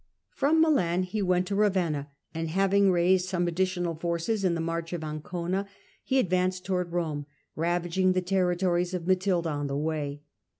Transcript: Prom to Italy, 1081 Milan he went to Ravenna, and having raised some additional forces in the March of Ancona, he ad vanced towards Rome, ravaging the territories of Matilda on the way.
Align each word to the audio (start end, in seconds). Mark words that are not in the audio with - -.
Prom 0.35 0.55
to 0.55 0.59
Italy, 0.67 0.73
1081 0.73 0.87
Milan 0.87 1.11
he 1.11 1.21
went 1.21 1.45
to 1.45 1.55
Ravenna, 1.55 2.09
and 2.33 2.49
having 2.49 2.89
raised 2.91 3.29
some 3.29 3.47
additional 3.47 3.93
forces 3.93 4.43
in 4.43 4.55
the 4.55 4.59
March 4.59 4.93
of 4.93 5.03
Ancona, 5.03 5.67
he 6.03 6.17
ad 6.17 6.27
vanced 6.31 6.63
towards 6.63 6.89
Rome, 6.91 7.27
ravaging 7.55 8.13
the 8.13 8.21
territories 8.23 8.95
of 8.95 9.05
Matilda 9.05 9.49
on 9.51 9.67
the 9.67 9.77
way. 9.77 10.23